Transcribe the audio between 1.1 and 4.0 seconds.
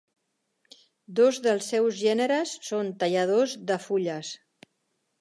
Dos dels seus gèneres són talladors de